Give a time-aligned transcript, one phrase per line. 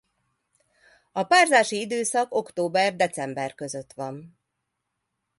[1.11, 4.37] A párzási időszak október- december között van.